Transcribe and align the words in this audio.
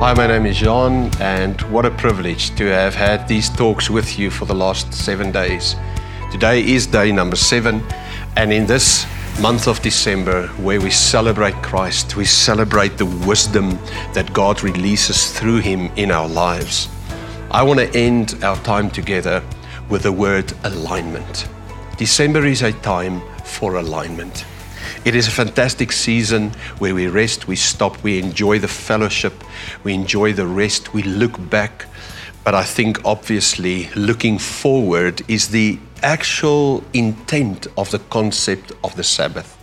Hi, 0.00 0.14
my 0.14 0.26
name 0.26 0.46
is 0.46 0.56
Jean, 0.56 1.10
and 1.20 1.60
what 1.70 1.84
a 1.84 1.90
privilege 1.90 2.56
to 2.56 2.64
have 2.64 2.94
had 2.94 3.28
these 3.28 3.50
talks 3.50 3.90
with 3.90 4.18
you 4.18 4.30
for 4.30 4.46
the 4.46 4.54
last 4.54 4.94
seven 4.94 5.30
days. 5.30 5.76
Today 6.32 6.66
is 6.66 6.86
day 6.86 7.12
number 7.12 7.36
seven, 7.36 7.82
and 8.34 8.50
in 8.50 8.64
this 8.64 9.04
month 9.42 9.68
of 9.68 9.82
December, 9.82 10.46
where 10.56 10.80
we 10.80 10.90
celebrate 10.90 11.54
Christ, 11.56 12.16
we 12.16 12.24
celebrate 12.24 12.96
the 12.96 13.04
wisdom 13.04 13.78
that 14.14 14.32
God 14.32 14.62
releases 14.62 15.38
through 15.38 15.58
Him 15.58 15.90
in 15.96 16.10
our 16.10 16.30
lives. 16.30 16.88
I 17.50 17.62
want 17.62 17.80
to 17.80 17.94
end 17.94 18.42
our 18.42 18.56
time 18.62 18.90
together 18.90 19.42
with 19.90 20.04
the 20.04 20.12
word 20.12 20.50
alignment. 20.64 21.46
December 21.98 22.46
is 22.46 22.62
a 22.62 22.72
time 22.72 23.20
for 23.44 23.74
alignment. 23.74 24.46
It 25.02 25.14
is 25.14 25.26
a 25.28 25.30
fantastic 25.30 25.92
season 25.92 26.50
where 26.78 26.94
we 26.94 27.06
rest, 27.06 27.48
we 27.48 27.56
stop, 27.56 28.02
we 28.02 28.18
enjoy 28.18 28.58
the 28.58 28.68
fellowship, 28.68 29.32
we 29.82 29.94
enjoy 29.94 30.34
the 30.34 30.46
rest, 30.46 30.92
we 30.92 31.02
look 31.02 31.48
back. 31.48 31.86
But 32.44 32.54
I 32.54 32.64
think 32.64 33.02
obviously 33.02 33.88
looking 33.96 34.38
forward 34.38 35.22
is 35.26 35.48
the 35.48 35.78
actual 36.02 36.84
intent 36.92 37.66
of 37.78 37.90
the 37.90 37.98
concept 38.10 38.72
of 38.84 38.94
the 38.96 39.02
Sabbath. 39.02 39.56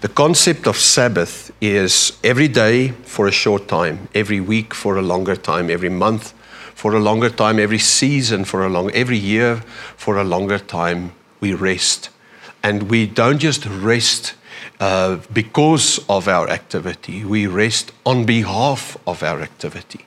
The 0.00 0.08
concept 0.08 0.66
of 0.66 0.76
Sabbath 0.76 1.52
is 1.60 2.18
every 2.24 2.48
day 2.48 2.88
for 3.04 3.28
a 3.28 3.32
short 3.32 3.68
time, 3.68 4.08
every 4.12 4.40
week 4.40 4.74
for 4.74 4.96
a 4.96 5.02
longer 5.02 5.36
time, 5.36 5.70
every 5.70 5.88
month 5.88 6.32
for 6.74 6.94
a 6.94 6.98
longer 7.00 7.30
time, 7.30 7.60
every 7.60 7.78
season 7.78 8.44
for 8.44 8.66
a 8.66 8.68
long, 8.68 8.90
every 8.90 9.18
year 9.18 9.62
for 9.96 10.18
a 10.18 10.24
longer 10.24 10.58
time. 10.58 11.12
We 11.38 11.54
rest 11.54 12.10
and 12.66 12.90
we 12.90 13.06
don't 13.06 13.38
just 13.38 13.64
rest 13.64 14.34
uh, 14.80 15.18
because 15.32 16.04
of 16.08 16.26
our 16.26 16.50
activity, 16.50 17.24
we 17.24 17.46
rest 17.46 17.92
on 18.04 18.26
behalf 18.26 18.96
of 19.06 19.22
our 19.22 19.40
activity. 19.40 20.04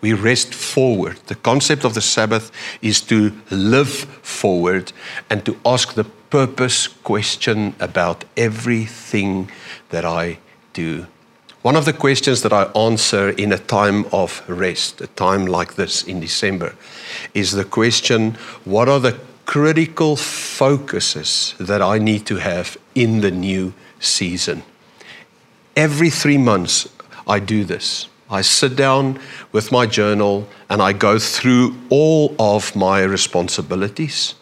We 0.00 0.12
rest 0.12 0.54
forward. 0.54 1.16
The 1.26 1.34
concept 1.34 1.84
of 1.84 1.94
the 1.94 2.00
Sabbath 2.00 2.52
is 2.82 3.00
to 3.12 3.32
live 3.50 3.90
forward 4.22 4.92
and 5.28 5.44
to 5.44 5.58
ask 5.66 5.94
the 5.94 6.04
purpose 6.30 6.86
question 6.86 7.74
about 7.80 8.24
everything 8.36 9.50
that 9.90 10.04
I 10.04 10.38
do. 10.74 11.08
One 11.62 11.74
of 11.74 11.84
the 11.84 11.92
questions 11.92 12.42
that 12.42 12.52
I 12.52 12.70
answer 12.76 13.30
in 13.30 13.52
a 13.52 13.58
time 13.58 14.04
of 14.12 14.48
rest, 14.48 15.00
a 15.00 15.08
time 15.08 15.46
like 15.46 15.74
this 15.74 16.04
in 16.04 16.20
December, 16.20 16.76
is 17.34 17.50
the 17.50 17.64
question 17.64 18.38
what 18.64 18.88
are 18.88 19.00
the 19.00 19.18
critical 19.48 20.14
focuses 20.58 21.54
that 21.60 21.80
I 21.80 21.98
need 21.98 22.26
to 22.26 22.36
have 22.36 22.76
in 22.94 23.20
the 23.20 23.30
new 23.30 23.72
season. 24.00 24.64
Every 25.76 26.10
three 26.10 26.36
months, 26.36 26.88
I 27.28 27.38
do 27.38 27.64
this. 27.64 28.08
I 28.28 28.42
sit 28.42 28.74
down 28.74 29.20
with 29.52 29.70
my 29.70 29.86
journal 29.86 30.48
and 30.68 30.82
I 30.82 30.92
go 30.94 31.20
through 31.20 31.76
all 31.90 32.34
of 32.40 32.74
my 32.74 33.04
responsibilities 33.04 34.34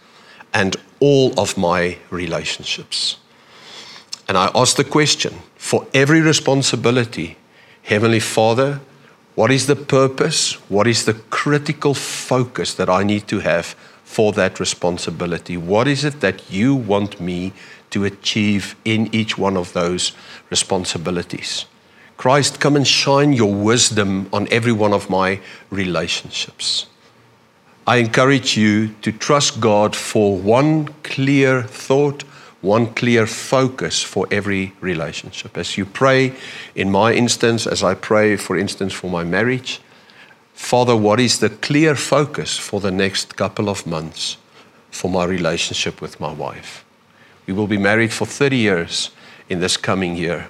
and 0.55 0.75
all 1.01 1.39
of 1.39 1.59
my 1.59 1.99
relationships. 2.11 3.19
And 4.27 4.39
I 4.39 4.51
ask 4.55 4.77
the 4.77 4.85
question 4.85 5.35
for 5.57 5.87
every 5.93 6.23
responsibility, 6.23 7.37
Heavenly 7.83 8.21
Father, 8.21 8.81
what 9.35 9.51
is 9.51 9.67
the 9.67 9.77
purpose? 9.77 10.55
What 10.71 10.87
is 10.87 11.05
the 11.05 11.15
critical 11.29 11.93
focus 11.93 12.73
that 12.75 12.89
I 12.89 13.05
need 13.05 13.29
to 13.29 13.41
have 13.41 13.77
for 14.07 14.33
that 14.33 14.61
responsibility? 14.61 15.57
What 15.57 15.89
is 15.89 16.05
it 16.05 16.21
that 16.21 16.51
you 16.51 16.75
want 16.75 17.21
me 17.21 17.53
to 17.91 18.05
achieve 18.05 18.77
in 18.85 19.13
each 19.13 19.37
one 19.37 19.57
of 19.57 19.73
those 19.73 20.13
responsibilities? 20.49 21.67
Christ, 22.17 22.61
come 22.61 22.77
and 22.77 22.87
shine 22.87 23.33
your 23.35 23.53
wisdom 23.53 24.29
on 24.33 24.49
every 24.51 24.73
one 24.73 24.95
of 24.95 25.11
my 25.11 25.41
relationships. 25.71 26.87
I 27.87 27.97
encourage 27.97 28.57
you 28.57 28.95
to 29.03 29.13
trust 29.13 29.61
God 29.61 29.95
for 29.95 30.39
one 30.39 30.87
clear 31.03 31.65
thought, 31.65 32.23
one 32.63 32.95
clear 32.95 33.27
focus 33.27 34.03
for 34.03 34.27
every 34.31 34.73
relationship. 34.81 35.59
As 35.59 35.77
you 35.77 35.85
pray, 35.85 36.33
in 36.75 36.91
my 36.91 37.13
instance, 37.13 37.67
as 37.67 37.83
I 37.83 37.95
pray, 37.95 38.37
for 38.37 38.57
instance, 38.57 38.93
for 38.93 39.11
my 39.11 39.25
marriage, 39.25 39.81
Father, 40.57 40.97
what 40.97 41.21
is 41.21 41.39
the 41.39 41.51
clear 41.51 41.95
focus 41.95 42.59
for 42.59 42.81
the 42.81 42.91
next 42.91 43.37
couple 43.37 43.69
of 43.69 43.87
months 43.87 44.39
for 44.91 45.09
my 45.09 45.25
relationship 45.25 46.01
with 46.01 46.19
my 46.19 46.33
wife? 46.33 46.85
We 47.47 47.53
will 47.53 47.69
be 47.69 47.77
married 47.77 48.13
for 48.13 48.27
30 48.27 48.57
years 48.57 49.11
in 49.49 49.61
this 49.61 49.77
coming 49.77 50.17
year. 50.17 50.49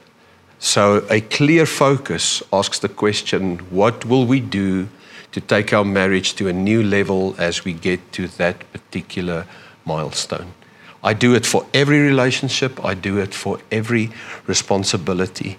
So, 0.58 1.04
a 1.10 1.20
clear 1.20 1.66
focus 1.66 2.42
asks 2.52 2.78
the 2.78 2.88
question 2.88 3.58
what 3.68 4.06
will 4.06 4.24
we 4.24 4.40
do 4.40 4.88
to 5.32 5.40
take 5.40 5.72
our 5.74 5.84
marriage 5.84 6.34
to 6.36 6.48
a 6.48 6.52
new 6.52 6.82
level 6.82 7.34
as 7.36 7.64
we 7.64 7.74
get 7.74 8.12
to 8.12 8.28
that 8.38 8.64
particular 8.72 9.44
milestone? 9.84 10.54
I 11.02 11.14
do 11.14 11.34
it 11.34 11.44
for 11.44 11.66
every 11.74 11.98
relationship, 11.98 12.82
I 12.82 12.94
do 12.94 13.18
it 13.18 13.34
for 13.34 13.58
every 13.70 14.12
responsibility. 14.46 15.58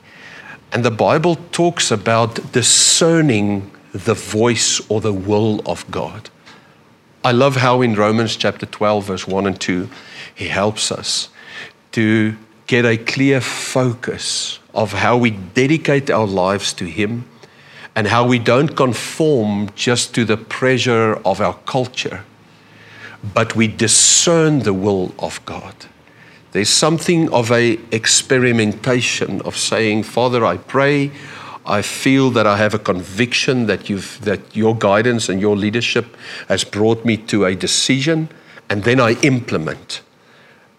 And 0.71 0.83
the 0.83 0.91
Bible 0.91 1.35
talks 1.51 1.91
about 1.91 2.53
discerning 2.53 3.71
the 3.93 4.13
voice 4.13 4.81
or 4.89 5.01
the 5.01 5.13
will 5.13 5.61
of 5.65 5.89
God. 5.89 6.29
I 7.23 7.31
love 7.31 7.57
how 7.57 7.81
in 7.81 7.95
Romans 7.95 8.35
chapter 8.35 8.65
12, 8.65 9.05
verse 9.05 9.27
1 9.27 9.47
and 9.47 9.59
2, 9.59 9.89
he 10.33 10.47
helps 10.47 10.91
us 10.91 11.29
to 11.93 12.37
get 12.67 12.85
a 12.85 12.97
clear 12.97 13.41
focus 13.41 14.59
of 14.73 14.93
how 14.93 15.17
we 15.17 15.31
dedicate 15.31 16.09
our 16.09 16.27
lives 16.27 16.73
to 16.73 16.85
Him 16.85 17.25
and 17.95 18.07
how 18.07 18.27
we 18.27 18.37
don't 18.37 18.75
conform 18.75 19.71
just 19.73 20.13
to 20.13 20.23
the 20.23 20.37
pressure 20.37 21.15
of 21.25 21.41
our 21.41 21.55
culture, 21.65 22.23
but 23.33 23.55
we 23.55 23.67
discern 23.67 24.59
the 24.59 24.73
will 24.73 25.15
of 25.17 25.43
God. 25.45 25.73
There's 26.51 26.69
something 26.69 27.33
of 27.33 27.51
a 27.51 27.79
experimentation 27.91 29.41
of 29.41 29.57
saying, 29.57 30.03
Father, 30.03 30.45
I 30.45 30.57
pray 30.57 31.11
I 31.67 31.81
feel 31.81 32.31
that 32.31 32.47
I 32.47 32.57
have 32.57 32.73
a 32.73 32.79
conviction 32.79 33.65
that 33.67 33.89
you've 33.89 34.19
that 34.23 34.55
your 34.55 34.75
guidance 34.75 35.27
and 35.27 35.41
your 35.41 35.57
leadership 35.57 36.15
has 36.47 36.63
brought 36.63 37.03
me 37.03 37.17
to 37.17 37.45
a 37.45 37.55
decision 37.55 38.29
and 38.69 38.83
then 38.83 38.99
I 38.99 39.13
implement. 39.21 40.01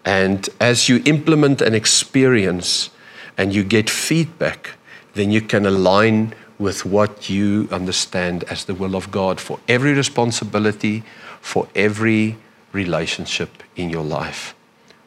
And 0.03 0.49
as 0.59 0.89
you 0.89 1.01
implement 1.05 1.61
an 1.61 1.75
experience 1.75 2.89
and 3.37 3.53
you 3.53 3.63
get 3.63 3.89
feedback, 3.89 4.71
then 5.13 5.31
you 5.31 5.41
can 5.41 5.65
align 5.65 6.33
with 6.57 6.85
what 6.85 7.29
you 7.29 7.67
understand 7.71 8.43
as 8.45 8.65
the 8.65 8.73
will 8.73 8.95
of 8.95 9.11
God 9.11 9.39
for 9.39 9.59
every 9.67 9.93
responsibility, 9.93 11.03
for 11.41 11.67
every 11.75 12.37
relationship 12.73 13.63
in 13.75 13.89
your 13.89 14.03
life. 14.03 14.55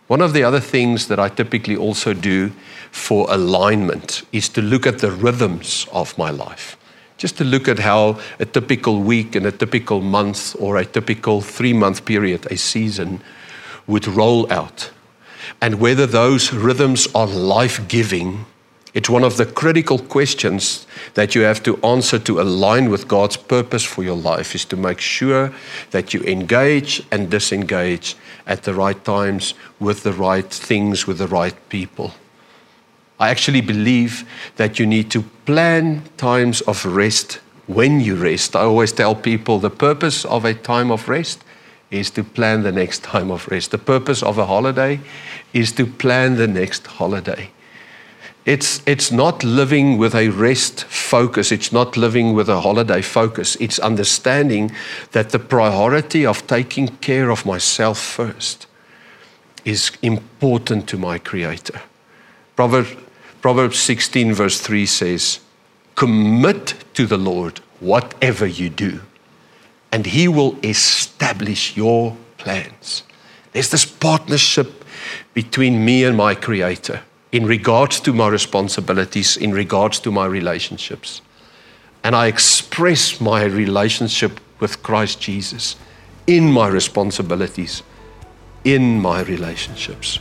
One 0.08 0.20
of 0.20 0.32
the 0.32 0.42
other 0.44 0.60
things 0.60 1.08
that 1.08 1.18
I 1.18 1.28
typically 1.28 1.76
also 1.76 2.12
do 2.12 2.52
for 2.90 3.26
alignment 3.30 4.22
is 4.32 4.48
to 4.50 4.62
look 4.62 4.86
at 4.86 4.98
the 4.98 5.10
rhythms 5.10 5.86
of 5.92 6.16
my 6.18 6.30
life. 6.30 6.76
Just 7.16 7.38
to 7.38 7.44
look 7.44 7.68
at 7.68 7.78
how 7.78 8.18
a 8.40 8.44
typical 8.44 9.00
week 9.00 9.36
and 9.36 9.46
a 9.46 9.52
typical 9.52 10.00
month 10.00 10.56
or 10.58 10.76
a 10.76 10.84
typical 10.84 11.40
three 11.40 11.72
month 11.72 12.04
period, 12.04 12.46
a 12.50 12.56
season, 12.56 13.22
would 13.86 14.06
roll 14.06 14.52
out. 14.52 14.90
And 15.60 15.80
whether 15.80 16.06
those 16.06 16.52
rhythms 16.52 17.06
are 17.14 17.26
life 17.26 17.86
giving 17.88 18.46
it's 18.94 19.08
one 19.08 19.24
of 19.24 19.38
the 19.38 19.46
critical 19.46 19.98
questions 19.98 20.86
that 21.14 21.34
you 21.34 21.42
have 21.42 21.62
to 21.62 21.78
answer 21.82 22.18
to 22.18 22.40
align 22.40 22.90
with 22.90 23.08
God's 23.08 23.38
purpose 23.38 23.82
for 23.82 24.02
your 24.02 24.16
life 24.16 24.54
is 24.54 24.66
to 24.66 24.76
make 24.76 25.00
sure 25.00 25.52
that 25.92 26.12
you 26.12 26.20
engage 26.22 27.02
and 27.10 27.30
disengage 27.30 28.16
at 28.46 28.64
the 28.64 28.74
right 28.74 29.02
times 29.04 29.54
with 29.80 30.02
the 30.02 30.12
right 30.12 30.48
things, 30.48 31.06
with 31.06 31.18
the 31.18 31.26
right 31.26 31.54
people. 31.70 32.12
I 33.18 33.30
actually 33.30 33.62
believe 33.62 34.28
that 34.56 34.78
you 34.78 34.86
need 34.86 35.10
to 35.12 35.22
plan 35.46 36.02
times 36.18 36.60
of 36.62 36.84
rest 36.84 37.40
when 37.66 38.00
you 38.00 38.16
rest. 38.16 38.54
I 38.54 38.62
always 38.62 38.92
tell 38.92 39.14
people 39.14 39.58
the 39.58 39.70
purpose 39.70 40.26
of 40.26 40.44
a 40.44 40.52
time 40.52 40.90
of 40.90 41.08
rest 41.08 41.42
is 41.90 42.10
to 42.10 42.24
plan 42.24 42.62
the 42.62 42.72
next 42.72 43.02
time 43.12 43.30
of 43.30 43.48
rest. 43.48 43.70
The 43.70 43.78
purpose 43.78 44.22
of 44.22 44.36
a 44.36 44.44
holiday 44.44 45.00
is 45.54 45.72
to 45.72 45.86
plan 45.86 46.36
the 46.36 46.48
next 46.48 46.86
holiday. 46.86 47.50
It's, 48.44 48.82
it's 48.86 49.12
not 49.12 49.44
living 49.44 49.98
with 49.98 50.14
a 50.16 50.28
rest 50.30 50.84
focus. 50.84 51.52
It's 51.52 51.72
not 51.72 51.96
living 51.96 52.34
with 52.34 52.48
a 52.48 52.60
holiday 52.60 53.00
focus. 53.00 53.56
It's 53.60 53.78
understanding 53.78 54.72
that 55.12 55.30
the 55.30 55.38
priority 55.38 56.26
of 56.26 56.46
taking 56.48 56.88
care 56.88 57.30
of 57.30 57.46
myself 57.46 57.98
first 57.98 58.66
is 59.64 59.92
important 60.02 60.88
to 60.88 60.98
my 60.98 61.18
Creator. 61.18 61.80
Proverbs, 62.56 62.96
Proverbs 63.40 63.78
16, 63.78 64.34
verse 64.34 64.60
3 64.60 64.86
says, 64.86 65.38
Commit 65.94 66.74
to 66.94 67.06
the 67.06 67.18
Lord 67.18 67.60
whatever 67.78 68.46
you 68.46 68.68
do, 68.68 69.02
and 69.92 70.04
He 70.04 70.26
will 70.26 70.58
establish 70.64 71.76
your 71.76 72.16
plans. 72.38 73.04
There's 73.52 73.70
this 73.70 73.84
partnership 73.84 74.84
between 75.32 75.84
me 75.84 76.02
and 76.02 76.16
my 76.16 76.34
Creator 76.34 77.02
in 77.32 77.46
regards 77.46 78.00
to 78.00 78.12
my 78.12 78.28
responsibilities, 78.28 79.36
in 79.36 79.52
regards 79.52 79.98
to 80.00 80.10
my 80.10 80.26
relationships. 80.26 81.22
and 82.04 82.16
I 82.16 82.26
express 82.26 83.20
my 83.20 83.44
relationship 83.44 84.40
with 84.60 84.82
Christ 84.82 85.20
Jesus 85.20 85.76
in 86.26 86.50
my 86.50 86.68
responsibilities, 86.68 87.82
in 88.64 89.00
my 89.00 89.22
relationships. 89.22 90.18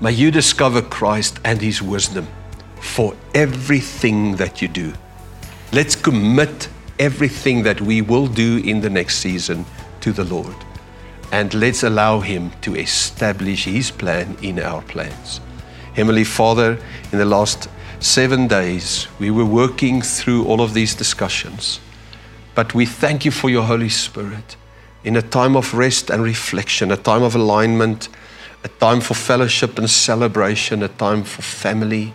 May 0.00 0.12
you 0.12 0.30
discover 0.30 0.82
Christ 0.82 1.38
and 1.44 1.60
His 1.60 1.80
wisdom 1.80 2.26
for 2.80 3.14
everything 3.34 4.36
that 4.36 4.60
you 4.60 4.68
do. 4.68 4.92
Let's 5.72 5.94
commit 5.94 6.68
everything 6.98 7.62
that 7.62 7.80
we 7.80 8.02
will 8.02 8.26
do 8.26 8.58
in 8.58 8.80
the 8.80 8.90
next 8.90 9.18
season 9.18 9.64
to 10.00 10.12
the 10.12 10.24
Lord. 10.24 10.56
And 11.30 11.54
let's 11.54 11.82
allow 11.82 12.20
Him 12.20 12.50
to 12.62 12.76
establish 12.76 13.64
His 13.64 13.90
plan 13.90 14.36
in 14.42 14.58
our 14.58 14.82
plans. 14.82 15.40
Heavenly 15.94 16.24
Father, 16.24 16.78
in 17.12 17.18
the 17.18 17.26
last 17.26 17.68
seven 18.00 18.48
days, 18.48 19.08
we 19.18 19.30
were 19.30 19.44
working 19.44 20.00
through 20.00 20.46
all 20.46 20.62
of 20.62 20.72
these 20.72 20.94
discussions. 20.94 21.80
But 22.54 22.74
we 22.74 22.86
thank 22.86 23.24
you 23.24 23.30
for 23.30 23.50
your 23.50 23.64
Holy 23.64 23.90
Spirit 23.90 24.56
in 25.04 25.16
a 25.16 25.22
time 25.22 25.54
of 25.54 25.74
rest 25.74 26.08
and 26.08 26.22
reflection, 26.22 26.90
a 26.90 26.96
time 26.96 27.22
of 27.22 27.34
alignment, 27.34 28.08
a 28.64 28.68
time 28.68 29.00
for 29.00 29.14
fellowship 29.14 29.78
and 29.78 29.90
celebration, 29.90 30.82
a 30.82 30.88
time 30.88 31.24
for 31.24 31.42
family. 31.42 32.14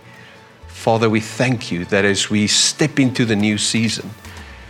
Father, 0.67 1.09
we 1.09 1.19
thank 1.19 1.71
you 1.71 1.85
that 1.85 2.03
as 2.03 2.29
we 2.29 2.47
step 2.47 2.99
into 2.99 3.25
the 3.25 3.35
new 3.35 3.57
season, 3.57 4.09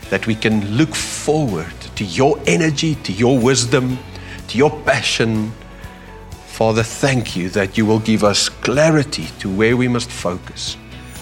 that 0.09 0.27
we 0.27 0.35
can 0.35 0.75
look 0.75 0.95
forward 0.95 1.79
to 1.95 2.03
your 2.03 2.39
energy, 2.45 2.95
to 2.95 3.13
your 3.13 3.37
wisdom, 3.39 3.99
to 4.47 4.57
your 4.57 4.71
passion. 4.81 5.53
Father, 6.57 6.81
thank 6.81 7.35
you 7.35 7.49
that 7.49 7.77
you 7.77 7.85
will 7.85 7.99
give 7.99 8.23
us 8.23 8.49
clarity 8.49 9.27
to 9.37 9.47
where 9.47 9.77
we 9.77 9.87
must 9.87 10.09
focus. 10.09 10.75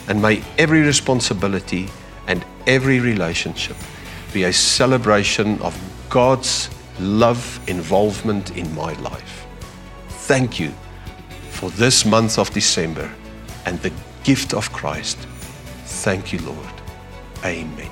And 0.08 0.22
may 0.22 0.42
every 0.58 0.80
responsibility 0.80 1.90
and 2.28 2.46
every 2.68 3.02
relationship 3.02 3.76
be 4.32 4.46
a 4.46 4.54
celebration 4.54 5.62
of 5.62 5.78
God's 6.10 6.70
love 7.02 7.60
involvement 7.68 8.56
in 8.56 8.74
my 8.74 8.94
life. 9.02 9.46
Thank 10.08 10.58
you 10.58 10.72
for 11.50 11.70
this 11.72 12.06
month 12.06 12.40
of 12.40 12.50
December 12.52 13.14
and 13.66 13.78
the 13.82 13.92
gift 14.24 14.54
of 14.54 14.72
Christ. 14.72 15.18
Thank 15.84 16.32
you, 16.32 16.40
Lord. 16.44 16.82
Amen. 17.44 17.92